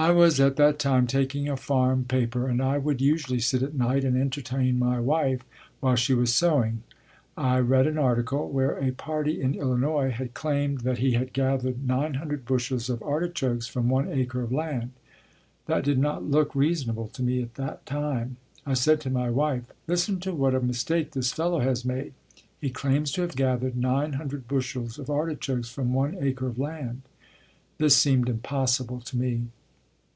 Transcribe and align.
I 0.00 0.12
was 0.12 0.38
at 0.38 0.54
that 0.54 0.78
time 0.78 1.08
taking 1.08 1.48
a 1.48 1.56
farm 1.56 2.04
paper 2.04 2.46
and 2.46 2.62
I 2.62 2.78
would 2.78 3.00
usually 3.00 3.40
sit 3.40 3.64
at 3.64 3.74
night 3.74 4.04
and 4.04 4.16
entertain 4.16 4.78
my 4.78 5.00
wife, 5.00 5.40
while 5.80 5.96
she 5.96 6.14
was 6.14 6.32
sewing. 6.32 6.84
I 7.36 7.58
read 7.58 7.88
an 7.88 7.98
article, 7.98 8.48
where 8.48 8.78
a 8.78 8.92
party 8.92 9.40
in 9.42 9.56
Illinois 9.56 10.10
had 10.12 10.34
claimed 10.34 10.82
that 10.82 10.98
he 10.98 11.14
had 11.14 11.32
gathered 11.32 11.84
900 11.84 12.44
bushels 12.44 12.88
of 12.88 13.02
artichokes 13.02 13.66
from 13.66 13.88
one 13.88 14.08
acre 14.12 14.40
of 14.42 14.52
land. 14.52 14.92
That 15.66 15.82
did 15.82 15.98
not 15.98 16.22
look 16.22 16.54
reasonable 16.54 17.08
to 17.08 17.22
me 17.24 17.42
at 17.42 17.56
that 17.56 17.84
time. 17.84 18.36
I 18.64 18.74
said 18.74 19.00
to 19.00 19.10
my 19.10 19.30
wife: 19.30 19.64
"Listen 19.88 20.20
to 20.20 20.32
what 20.32 20.54
a 20.54 20.60
mistake 20.60 21.10
this 21.10 21.32
fellow 21.32 21.58
has 21.58 21.84
made. 21.84 22.14
He 22.60 22.70
claims 22.70 23.10
to 23.12 23.22
have 23.22 23.34
gathered 23.34 23.76
900 23.76 24.46
bushels 24.46 24.96
of 25.00 25.10
artichokes 25.10 25.68
from 25.70 25.92
one 25.92 26.16
acre 26.20 26.46
of 26.46 26.56
land." 26.56 27.02
This 27.78 27.96
seemed 27.96 28.28
impossible 28.28 29.00
to 29.00 29.16
me. 29.18 29.46